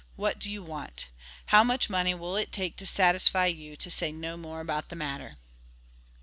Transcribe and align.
"What 0.15 0.39
do 0.39 0.49
you 0.51 0.63
want? 0.63 1.09
How 1.45 1.63
much 1.63 1.87
money 1.87 2.15
will 2.15 2.35
it 2.35 2.51
take 2.51 2.75
to 2.77 2.87
satisfy 2.87 3.45
you 3.45 3.75
to 3.75 3.91
say 3.91 4.11
no 4.11 4.35
more 4.35 4.59
about 4.59 4.89
the 4.89 4.95
matter?" 4.95 5.37